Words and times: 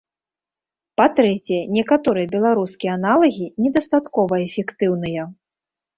Па-трэцяе, 1.01 1.59
некаторыя 1.77 2.27
беларускія 2.35 2.91
аналагі 2.99 3.45
недастаткова 3.67 4.33
эфектыўныя. 4.47 5.21